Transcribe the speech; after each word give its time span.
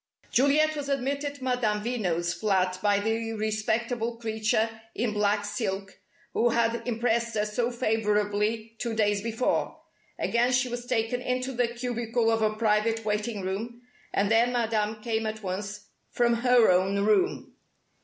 Juliet 0.31 0.75
was 0.75 0.89
admitted 0.89 1.35
to 1.35 1.43
Madame 1.43 1.83
Veno's 1.83 2.33
flat 2.33 2.79
by 2.81 2.99
the 2.99 3.33
respectable 3.33 4.15
creature 4.17 4.81
in 4.95 5.13
black 5.13 5.45
silk 5.45 5.99
who 6.33 6.49
had 6.49 6.87
impressed 6.87 7.35
her 7.35 7.45
so 7.45 7.69
favourably 7.69 8.75
two 8.79 8.95
days 8.95 9.21
before. 9.21 9.79
Again 10.17 10.53
she 10.53 10.69
was 10.69 10.87
taken 10.87 11.21
into 11.21 11.51
the 11.51 11.67
cubicle 11.67 12.31
of 12.31 12.41
a 12.41 12.55
private 12.55 13.05
waiting 13.05 13.41
room, 13.41 13.83
and 14.11 14.31
there 14.31 14.47
Madame 14.47 15.03
came 15.03 15.27
at 15.27 15.43
once, 15.43 15.89
from 16.09 16.33
her 16.37 16.71
own 16.71 17.05
room. 17.05 17.53